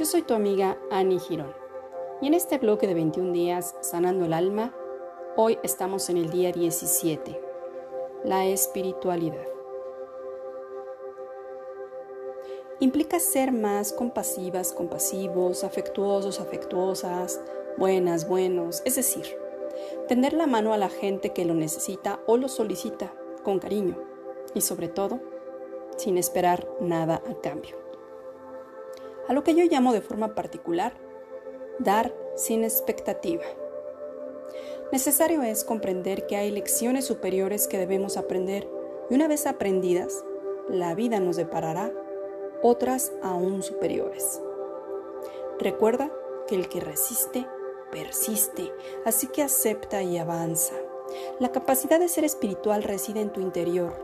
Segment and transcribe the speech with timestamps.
[0.00, 1.52] Yo soy tu amiga Annie Girón
[2.22, 4.74] y en este bloque de 21 días Sanando el Alma,
[5.36, 7.38] hoy estamos en el día 17,
[8.24, 9.44] la espiritualidad.
[12.78, 17.38] Implica ser más compasivas, compasivos, afectuosos, afectuosas,
[17.76, 19.36] buenas, buenos, es decir,
[20.08, 23.12] tender la mano a la gente que lo necesita o lo solicita
[23.44, 23.98] con cariño
[24.54, 25.20] y sobre todo
[25.98, 27.89] sin esperar nada a cambio
[29.30, 30.92] a lo que yo llamo de forma particular
[31.78, 33.44] dar sin expectativa.
[34.90, 38.68] Necesario es comprender que hay lecciones superiores que debemos aprender
[39.08, 40.24] y una vez aprendidas,
[40.68, 41.92] la vida nos deparará
[42.60, 44.42] otras aún superiores.
[45.60, 46.10] Recuerda
[46.48, 47.46] que el que resiste,
[47.92, 48.72] persiste,
[49.04, 50.74] así que acepta y avanza.
[51.38, 53.94] La capacidad de ser espiritual reside en tu interior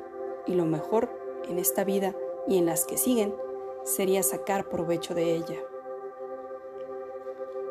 [0.46, 1.10] y lo mejor
[1.48, 2.14] en esta vida
[2.46, 3.34] y en las que siguen
[3.86, 5.62] sería sacar provecho de ella.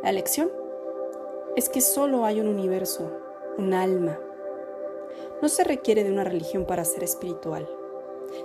[0.02, 0.50] La lección
[1.58, 3.12] es que solo hay un universo,
[3.58, 4.18] un alma.
[5.42, 7.70] No se requiere de una religión para ser espiritual.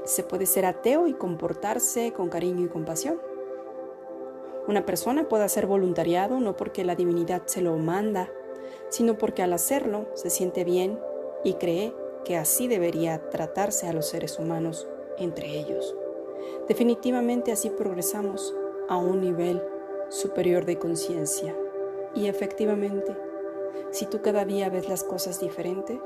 [0.04, 3.22] Se puede ser ateo y comportarse con cariño y compasión.
[4.66, 8.32] Una persona puede hacer voluntariado no porque la divinidad se lo manda,
[8.88, 10.98] sino porque al hacerlo se siente bien
[11.44, 15.94] y cree que así debería tratarse a los seres humanos entre ellos.
[16.70, 18.54] Definitivamente así progresamos
[18.88, 19.60] a un nivel
[20.08, 21.52] superior de conciencia.
[22.14, 23.16] Y efectivamente,
[23.90, 26.00] si tú cada día ves las cosas diferente,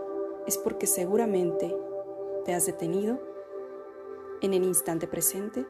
[0.47, 1.77] es porque seguramente
[2.47, 3.21] te has detenido
[4.41, 5.67] en el instante presente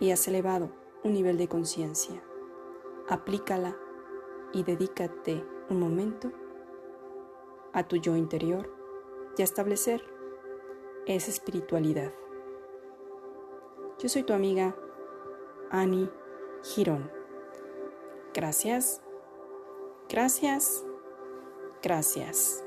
[0.00, 0.70] y has elevado
[1.04, 2.20] un nivel de conciencia.
[3.08, 3.76] Aplícala
[4.52, 5.40] y dedícate
[5.70, 6.32] un momento
[7.72, 8.68] a tu yo interior
[9.38, 10.02] y a establecer
[11.06, 12.12] esa espiritualidad.
[14.02, 14.74] Yo soy tu amiga
[15.70, 16.10] Annie
[16.64, 17.08] Girón.
[18.34, 19.00] Gracias,
[20.08, 20.84] gracias,
[21.80, 22.64] gracias.